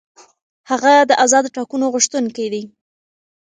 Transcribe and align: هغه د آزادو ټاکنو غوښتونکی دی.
هغه 0.69 0.93
د 1.09 1.11
آزادو 1.25 1.53
ټاکنو 1.55 1.87
غوښتونکی 1.93 2.45
دی. 2.53 2.63